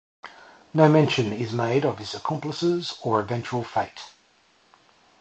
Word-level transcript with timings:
No 0.73 0.89
mention 0.89 1.31
is 1.31 1.51
made 1.51 1.85
of 1.85 1.99
his 1.99 2.15
accomplices 2.15 2.97
or 3.03 3.19
eventual 3.19 3.63
fate. 3.63 4.01